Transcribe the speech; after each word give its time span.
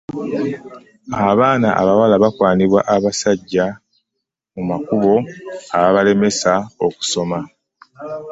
abaana 1.31 1.69
abawala 1.81 2.15
bakwanibwa 2.23 2.79
abasajja 2.95 3.65
mu 4.53 4.63
makubo 4.71 5.13
ababalemesa 5.75 6.51
okusoma 6.85 7.39